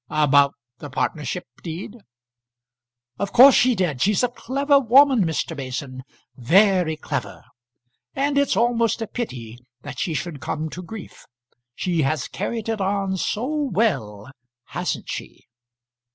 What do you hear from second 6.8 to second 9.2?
clever, and it's almost a